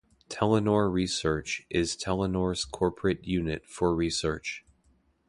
Telenor 0.31 0.91
Research 0.91 1.67
is 1.69 1.95
Telenor's 1.95 2.65
corporate 2.65 3.23
unit 3.27 3.67
for 3.67 3.95
research. 3.95 4.65